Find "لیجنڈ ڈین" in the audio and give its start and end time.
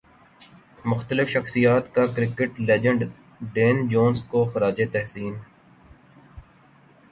2.59-3.87